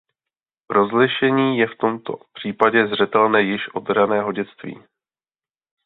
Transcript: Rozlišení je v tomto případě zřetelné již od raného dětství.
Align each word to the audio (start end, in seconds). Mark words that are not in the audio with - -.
Rozlišení 0.69 1.57
je 1.59 1.67
v 1.67 1.75
tomto 1.79 2.13
případě 2.33 2.87
zřetelné 2.87 3.41
již 3.41 3.73
od 3.73 3.89
raného 3.89 4.31
dětství. 4.31 4.79